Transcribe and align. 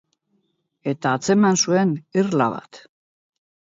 Eta 0.93 1.11
atzeman 1.17 1.61
zuen 1.67 1.93
irla 2.23 2.49
bat. 2.55 2.85